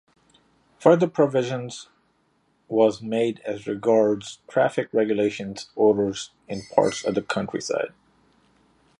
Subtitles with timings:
[0.79, 1.69] Further provision
[2.67, 7.93] was made as regards traffic regulation orders in parts of the countryside.